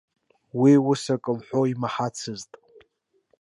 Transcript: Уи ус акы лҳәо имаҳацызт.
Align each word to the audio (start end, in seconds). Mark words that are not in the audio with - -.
Уи 0.59 0.73
ус 0.91 1.03
акы 1.13 1.31
лҳәо 1.37 1.61
имаҳацызт. 1.73 2.51